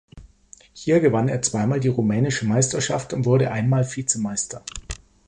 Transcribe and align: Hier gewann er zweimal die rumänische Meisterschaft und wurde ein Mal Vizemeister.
Hier 0.73 0.99
gewann 0.99 1.27
er 1.29 1.43
zweimal 1.43 1.79
die 1.79 1.87
rumänische 1.87 2.47
Meisterschaft 2.47 3.13
und 3.13 3.25
wurde 3.27 3.51
ein 3.51 3.69
Mal 3.69 3.85
Vizemeister. 3.85 4.63